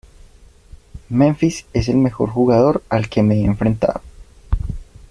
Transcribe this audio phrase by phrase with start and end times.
[1.09, 4.01] Memphis es el mejor jugador al que me he enfrentado.